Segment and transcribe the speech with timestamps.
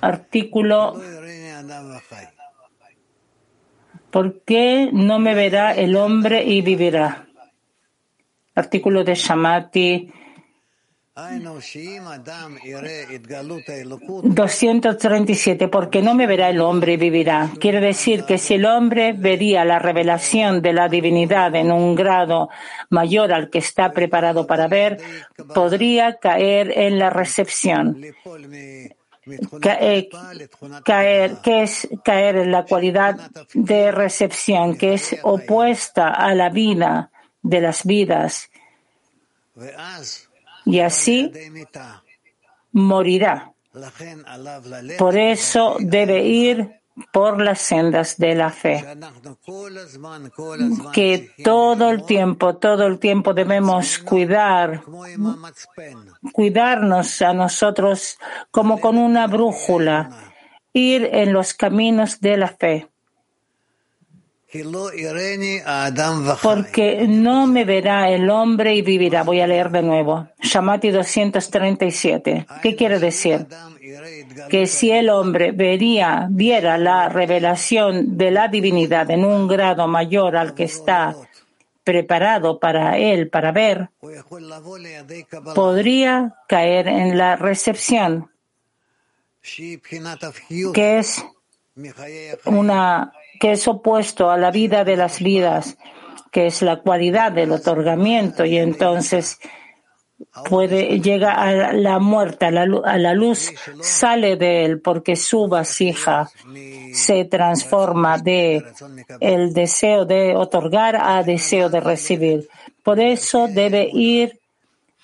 [0.00, 0.94] Artículo
[4.10, 7.26] ¿Por qué no me verá el hombre y vivirá?
[8.54, 10.12] Artículo de Shamati
[14.22, 15.68] 237.
[15.68, 17.50] Porque no me verá el hombre y vivirá.
[17.58, 22.50] Quiere decir que si el hombre vería la revelación de la divinidad en un grado
[22.90, 24.98] mayor al que está preparado para ver,
[25.54, 28.04] podría caer en la recepción.
[28.04, 28.90] Eh,
[30.84, 37.10] caer, que es caer en la cualidad de recepción, que es opuesta a la vida
[37.42, 38.50] de las vidas
[40.66, 41.32] y así
[42.72, 43.52] morirá.
[44.98, 46.80] Por eso debe ir
[47.12, 48.84] por las sendas de la fe.
[50.92, 54.82] Que todo el tiempo, todo el tiempo debemos cuidar,
[56.32, 58.18] cuidarnos a nosotros
[58.50, 60.32] como con una brújula,
[60.72, 62.88] ir en los caminos de la fe
[66.42, 69.22] porque no me verá el hombre y vivirá.
[69.22, 70.28] Voy a leer de nuevo.
[70.40, 72.46] Shamati 237.
[72.62, 73.46] ¿Qué quiere decir?
[74.48, 80.36] Que si el hombre vería, viera la revelación de la divinidad en un grado mayor
[80.36, 81.16] al que está
[81.86, 83.90] preparado para él para ver,
[85.54, 88.28] podría caer en la recepción,
[90.74, 91.24] que es
[92.44, 95.78] una que es opuesto a la vida de las vidas,
[96.30, 99.38] que es la cualidad del otorgamiento, y entonces
[100.48, 106.30] puede llegar a la muerte, a la, luz, sale de él porque su vasija
[106.92, 108.64] se transforma de
[109.20, 112.48] el deseo de otorgar a deseo de recibir.
[112.82, 114.40] Por eso debe ir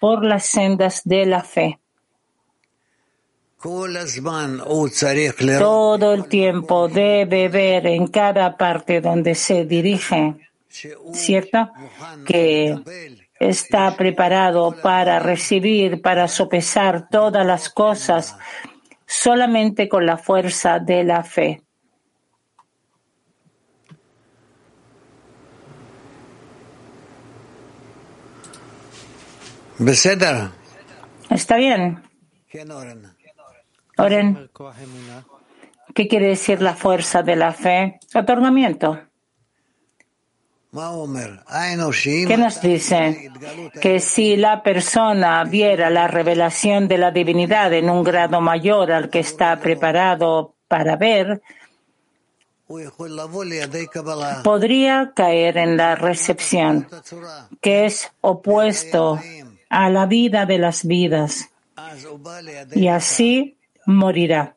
[0.00, 1.78] por las sendas de la fe.
[5.58, 10.34] Todo el tiempo debe ver en cada parte donde se dirige,
[11.14, 11.70] ¿cierto?
[12.26, 12.78] Que
[13.40, 18.36] está preparado para recibir, para sopesar todas las cosas
[19.06, 21.62] solamente con la fuerza de la fe.
[31.30, 32.02] ¿Está bien?
[33.96, 34.50] Oren,
[35.94, 38.00] ¿qué quiere decir la fuerza de la fe?
[38.14, 39.00] Otorgamiento.
[42.26, 43.30] ¿Qué nos dice?
[43.80, 49.08] Que si la persona viera la revelación de la divinidad en un grado mayor al
[49.08, 51.42] que está preparado para ver,
[54.42, 56.88] podría caer en la recepción,
[57.60, 59.20] que es opuesto
[59.68, 61.50] a la vida de las vidas.
[62.74, 63.56] Y así
[63.86, 64.56] morirá.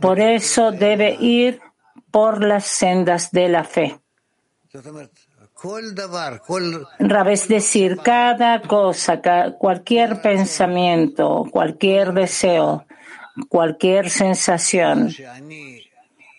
[0.00, 1.60] Por eso debe ir
[2.10, 3.98] por las sendas de la fe.
[7.26, 9.20] Es decir, cada cosa,
[9.58, 12.86] cualquier pensamiento, cualquier deseo,
[13.48, 15.12] cualquier sensación,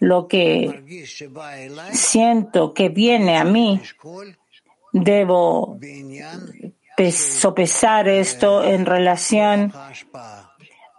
[0.00, 0.82] lo que
[1.92, 3.80] siento que viene a mí,
[4.92, 5.78] debo
[7.12, 9.72] sopesar esto en relación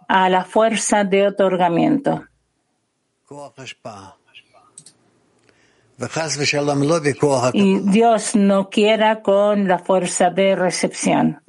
[0.08, 2.24] a la fuerza de otorgamiento.
[7.52, 11.42] Y Dios no quiera con la fuerza de recepción.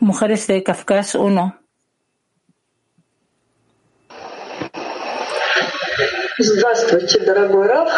[0.00, 1.65] Mujeres de Kafkas 1.
[6.37, 7.91] Здравствуйте, дорогой Раф.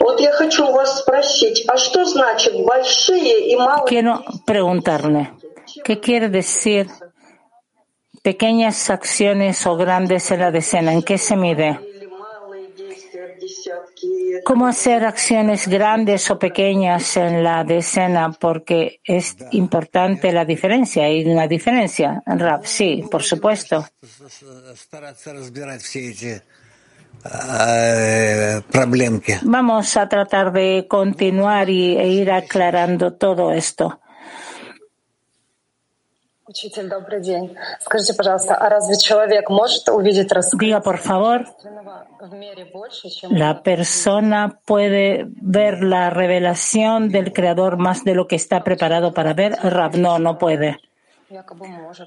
[0.00, 3.86] Вот я хочу у вас спросить, а что значит большие и малые...
[3.86, 5.30] Quiero preguntarle,
[5.84, 6.88] ¿qué quiere decir
[8.22, 10.92] pequeñas acciones o grandes en la decena?
[10.92, 11.78] ¿En qué se mide?
[14.44, 18.32] ¿Cómo hacer acciones grandes o pequeñas en la decena?
[18.32, 21.04] Porque es importante la diferencia.
[21.04, 22.22] ¿Hay una diferencia?
[22.26, 23.86] Rap, sí, por supuesto.
[27.25, 28.61] Eh,
[29.43, 33.99] Vamos a tratar de continuar y, e ir aclarando todo esto.
[40.53, 41.45] Diga, por favor,
[43.31, 49.33] la persona puede ver la revelación del Creador más de lo que está preparado para
[49.33, 49.53] ver.
[49.53, 50.79] Rab, no, no puede.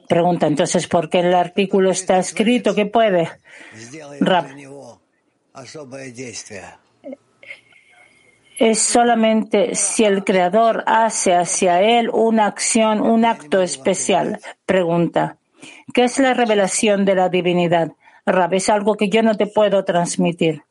[0.08, 3.28] Pregunta entonces, ¿por qué el artículo está escrito que puede?
[4.20, 4.46] Rab,
[8.58, 14.40] es solamente si el Creador hace hacia él una acción, un acto especial.
[14.66, 15.38] Pregunta,
[15.94, 17.92] ¿qué es la revelación de la divinidad?
[18.26, 20.64] Rab, es algo que yo no te puedo transmitir.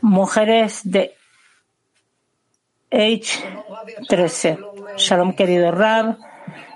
[0.00, 1.14] Mujeres de
[2.90, 4.96] H13.
[4.96, 6.16] Shalom, querido Rab.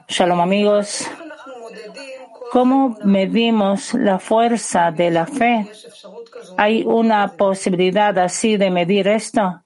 [0.07, 1.07] Shalom, amigos.
[2.51, 5.71] ¿Cómo medimos la fuerza de la fe?
[6.57, 9.63] ¿Hay una posibilidad así de medir esto?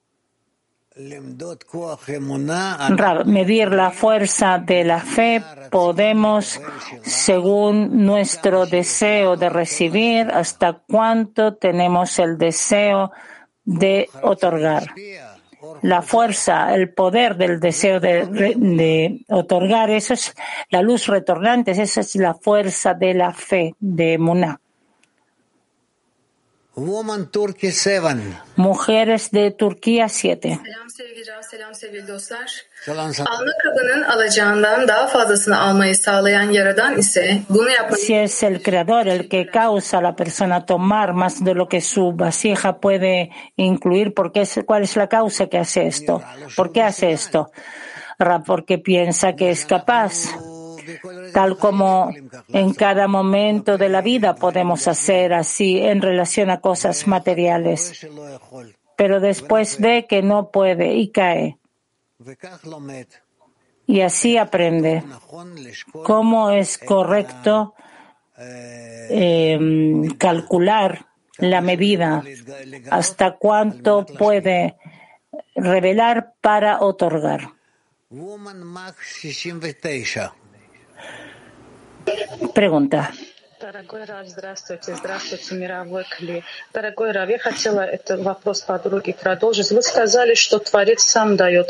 [3.24, 6.60] medir la fuerza de la fe podemos
[7.02, 13.10] según nuestro deseo de recibir hasta cuánto tenemos el deseo
[13.64, 14.94] de otorgar
[15.84, 20.34] la fuerza, el poder del deseo de, otorgar, eso es
[20.70, 24.62] la luz retornante, esa es la fuerza de la fe, de Muná.
[28.56, 30.60] Mujeres de Turquía 7.
[37.96, 41.80] Si es el creador el que causa a la persona tomar más de lo que
[41.80, 46.22] su vasija puede incluir, ¿por qué ¿cuál es la causa que hace esto?
[46.56, 47.52] ¿Por qué hace esto?
[48.46, 50.28] Porque piensa que es capaz
[51.32, 52.10] tal como
[52.48, 58.06] en cada momento de la vida podemos hacer así en relación a cosas materiales.
[58.96, 61.58] Pero después ve que no puede y cae.
[63.86, 65.02] Y así aprende
[66.04, 67.74] cómo es correcto
[69.10, 71.06] em, calcular
[71.38, 72.22] la medida,
[72.90, 74.76] hasta cuánto puede
[75.54, 77.50] revelar para otorgar.
[82.54, 83.12] Pregunta.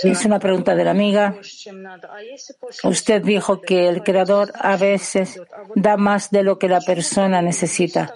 [0.02, 1.36] Es una pregunta de la amiga.
[2.82, 5.40] Usted dijo que el creador a veces
[5.74, 8.12] da más de lo que la persona necesita.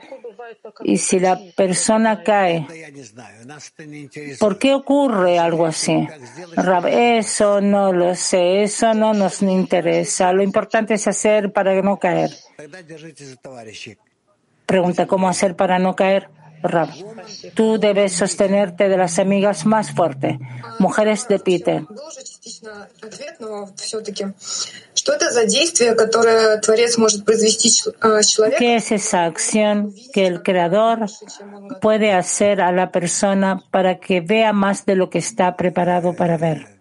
[0.84, 2.66] Y si la persona cae,
[4.38, 6.06] ¿por qué ocurre algo así?
[6.90, 10.32] Eso no lo sé, eso no nos interesa.
[10.32, 12.30] Lo importante es hacer para no caer.
[14.66, 16.28] Pregunta, ¿cómo hacer para no caer?
[16.62, 16.88] Rab,
[17.54, 20.38] tú debes sostenerte de las amigas más fuerte,
[20.78, 21.82] mujeres de Peter.
[28.58, 31.06] ¿Qué es esa acción que el Creador
[31.80, 36.36] puede hacer a la persona para que vea más de lo que está preparado para
[36.36, 36.78] ver?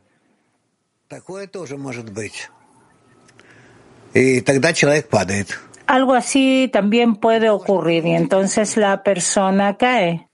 [5.88, 10.28] Algo así también puede ocurrir y entonces la persona cae.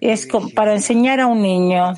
[0.00, 1.94] Es para enseñar a un niño.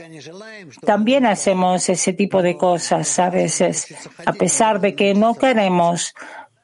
[0.85, 3.94] También hacemos ese tipo de cosas a veces,
[4.26, 6.14] a pesar de que no queremos,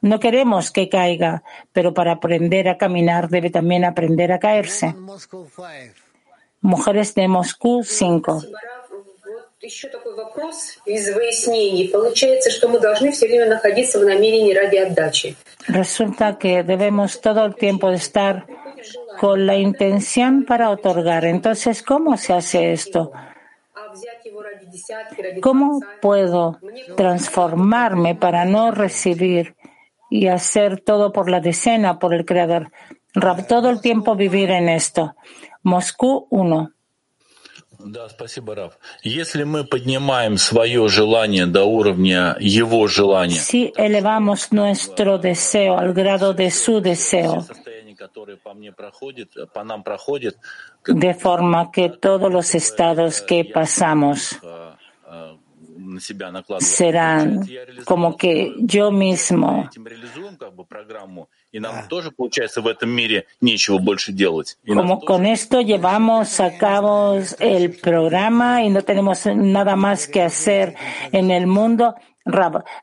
[0.03, 1.43] no queremos que caiga,
[1.73, 4.95] pero para aprender a caminar debe también aprender a caerse.
[6.61, 8.43] Mujeres de Moscú 5.
[15.69, 18.47] Resulta que debemos todo el tiempo estar
[19.19, 21.27] con la intención para otorgar.
[21.27, 23.13] Entonces, ¿cómo se hace esto?
[25.43, 26.59] ¿Cómo puedo
[26.97, 29.57] transformarme para no recibir
[30.09, 32.73] y hacer todo por la decena, por el Creador?
[33.47, 35.17] Todo el tiempo vivir en esto.
[35.63, 36.73] Moscú 1.
[43.41, 47.47] Si elevamos nuestro deseo al grado de su deseo,
[50.87, 54.39] de forma que todos los estados que pasamos
[56.61, 57.47] serán
[57.85, 59.69] como que yo mismo
[64.67, 70.75] como con esto llevamos a cabo el programa y no tenemos nada más que hacer
[71.13, 71.95] en el mundo.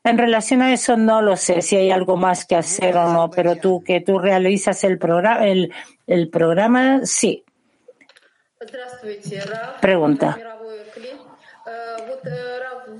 [0.04, 3.30] en relación a eso no lo sé si hay algo más que hacer o no,
[3.30, 5.72] pero tú que tú realizas el programa, el,
[6.06, 7.44] el programa, sí.
[9.80, 10.36] Pregunta.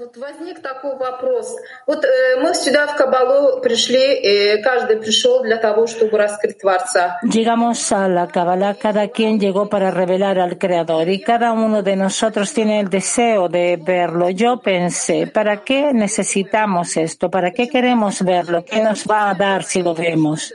[0.07, 1.55] вот возник такой вопрос.
[1.87, 7.19] Вот э, мы сюда в Кабалу пришли, и каждый пришел для того, чтобы раскрыть Творца.
[7.23, 11.95] Llegamos a la Kabbalah, cada quien llegó para revelar al Creador y cada uno de
[11.95, 14.29] nosotros tiene el deseo de verlo.
[14.29, 17.29] Yo pensé, ¿para qué necesitamos esto?
[17.29, 18.63] ¿Para qué queremos verlo?
[18.65, 20.53] ¿Qué nos va a dar si lo vemos?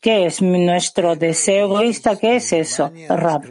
[0.00, 2.16] ¿Qué es nuestro deseo egoísta?
[2.16, 3.42] ¿Qué es eso, Rab?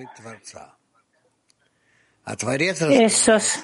[2.25, 3.59] Esos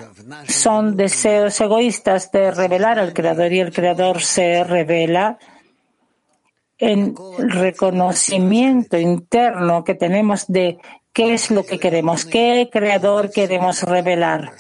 [0.48, 5.38] son deseos egoístas de revelar al Creador y el Creador se revela
[6.76, 10.78] en reconocimiento interno que tenemos de
[11.12, 14.52] qué es lo que queremos, qué Creador queremos revelar.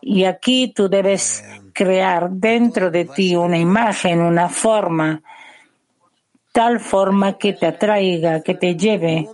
[0.00, 5.22] Y aquí tú debes crear dentro de ti una imagen, una forma,
[6.52, 9.28] tal forma que te atraiga, que te lleve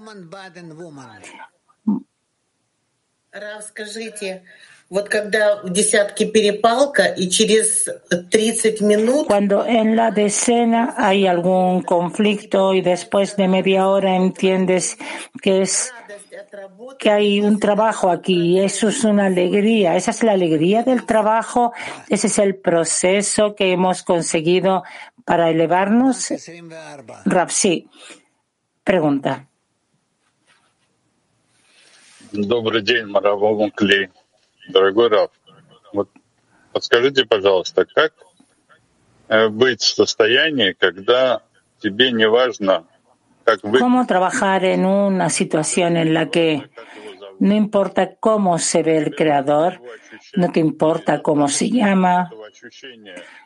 [9.27, 14.99] cuando en la decena hay algún conflicto y después de media hora entiendes
[15.41, 15.91] que es
[16.99, 19.97] que hay un trabajo aquí y eso es una alegría.
[19.97, 21.73] Esa es la alegría del trabajo.
[22.11, 24.83] Ese es el proceso que hemos conseguido
[25.25, 26.31] para elevarnos.
[27.25, 27.89] Rapsi,
[28.85, 29.49] pregunta.
[32.33, 34.09] Добрый день, Маравом Клей.
[34.71, 35.31] Дорогой Раф,
[35.93, 36.09] вот
[36.73, 38.15] подскажите, пожалуйста, как
[39.51, 41.43] быть в состоянии, когда
[41.81, 42.87] тебе не важно,
[43.45, 43.81] как вы...
[43.81, 46.71] ¿Cómo trabajar en una situación en la que
[47.39, 49.83] no importa cómo se ve el creador,
[50.35, 52.31] no te importa cómo se llama,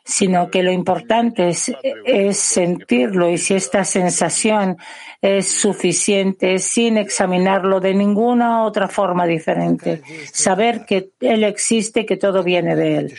[0.05, 4.77] sino que lo importante es, sentirlo y si esta sensación
[5.21, 10.03] es suficiente sin examinarlo de ninguna otra forma diferente.
[10.33, 13.15] Saber que Él existe, que todo viene de Él.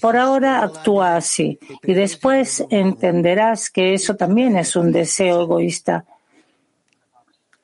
[0.00, 6.04] Por ahora actúa así y después entenderás que eso también es un deseo egoísta.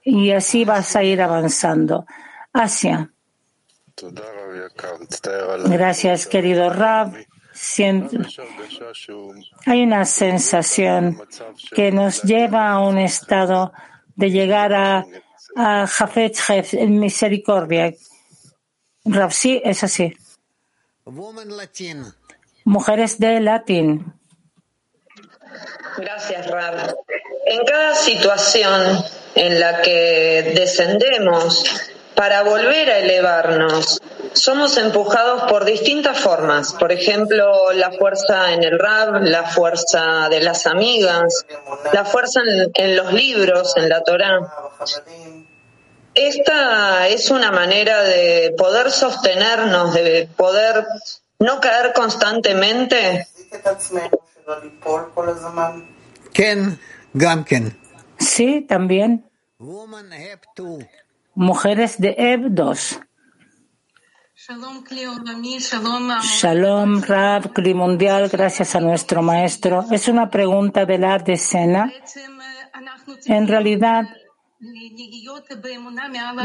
[0.03, 2.07] Y así vas a ir avanzando.
[2.53, 3.11] Asia.
[5.69, 7.15] Gracias, querido Rab
[9.67, 11.21] hay una sensación
[11.75, 13.73] que nos lleva a un estado
[14.15, 15.05] de llegar a,
[15.57, 16.37] a Jafet
[16.73, 17.93] en misericordia.
[19.05, 20.17] Rav, sí, es así.
[22.65, 24.15] Mujeres de latín.
[25.97, 26.95] Gracias, Rab.
[27.47, 29.05] En cada situación
[29.35, 34.01] en la que descendemos para volver a elevarnos,
[34.33, 36.73] somos empujados por distintas formas.
[36.75, 41.47] Por ejemplo, la fuerza en el rap, la fuerza de las amigas,
[41.93, 42.41] la fuerza
[42.75, 44.41] en, los libros, en la Torah.
[46.15, 50.87] Esta es una manera de poder sostenernos, de poder
[51.39, 53.29] no caer constantemente.
[58.19, 59.25] Sí, también.
[61.35, 63.01] Mujeres de Ev 2.
[66.23, 69.85] Shalom, Rab, Kli Mundial, gracias a nuestro maestro.
[69.91, 71.93] Es una pregunta de la decena.
[73.27, 74.05] En realidad,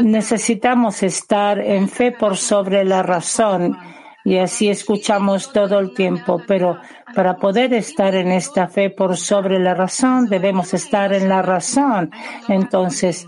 [0.02, 3.76] necesitamos estar en fe por sobre la razón
[4.24, 6.80] y así escuchamos todo el tiempo, pero
[7.14, 12.10] para poder estar en esta fe por sobre la razón, debemos estar en la razón.
[12.48, 13.26] Entonces,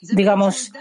[0.00, 0.72] digamos,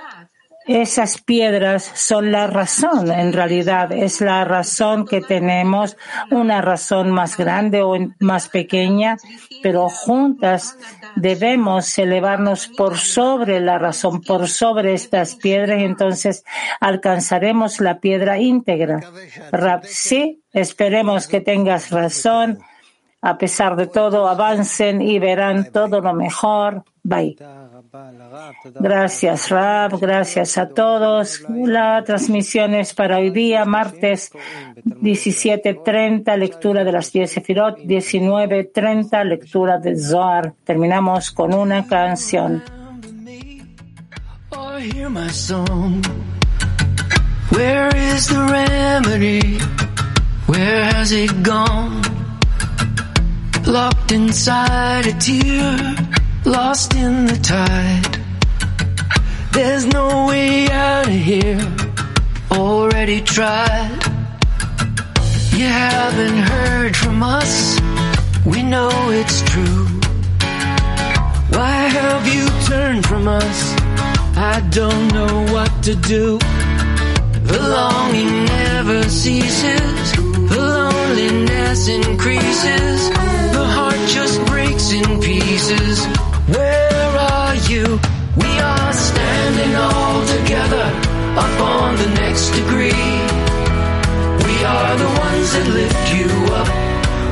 [0.68, 5.96] esas piedras son la razón, en realidad es la razón que tenemos,
[6.32, 9.18] una razón más grande o más pequeña,
[9.62, 10.78] pero juntas
[11.16, 16.44] debemos elevarnos por sobre la razón, por sobre estas piedras, entonces
[16.80, 19.02] alcanzaremos la piedra íntegra.
[19.84, 22.60] Sí, esperemos que tengas razón.
[23.22, 26.84] A pesar de todo, avancen y verán todo lo mejor.
[27.08, 27.38] Bye.
[28.80, 30.00] Gracias, Rab.
[30.00, 31.46] Gracias a todos.
[31.50, 34.32] La transmisión es para hoy día, martes
[34.84, 40.56] 17.30, lectura de las 10 Sefirot, 19.30, lectura de Zohar.
[40.64, 42.64] Terminamos con una canción.
[47.52, 49.60] Where is the remedy?
[50.48, 52.02] Where has it gone?
[53.68, 56.15] Locked inside a tear.
[56.46, 58.20] Lost in the tide.
[59.52, 61.60] There's no way out of here,
[62.52, 64.00] already tried.
[65.54, 67.80] You haven't heard from us,
[68.46, 69.86] we know it's true.
[71.58, 73.74] Why have you turned from us?
[74.38, 76.38] I don't know what to do.
[77.44, 86.25] The longing never ceases, the loneliness increases, the heart just breaks in pieces.
[86.48, 88.00] Where are you?
[88.38, 90.86] We are standing all together
[91.42, 93.10] up on the next degree.
[94.46, 96.70] We are the ones that lift you up.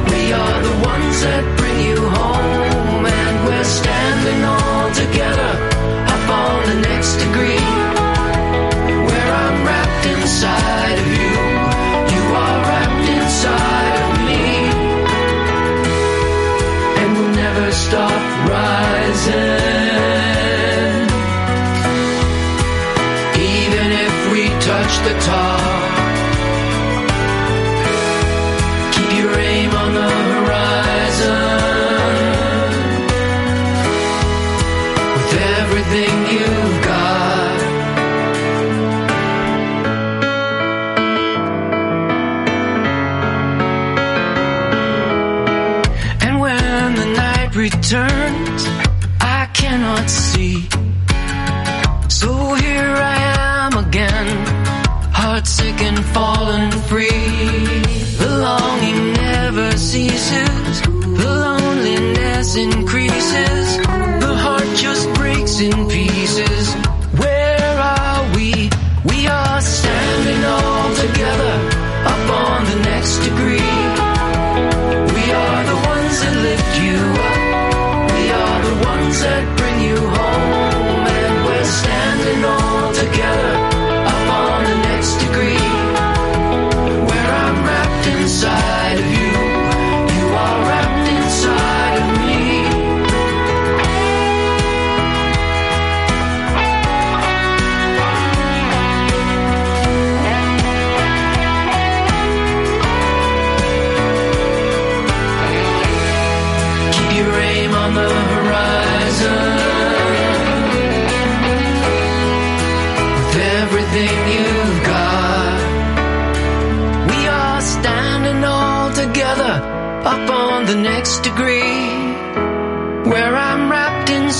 [0.09, 3.05] We are the ones that bring you home.
[3.05, 5.72] And we're standing all together.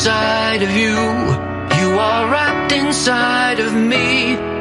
[0.03, 0.95] Inside of you.
[1.79, 4.52] You are wrapped inside of me.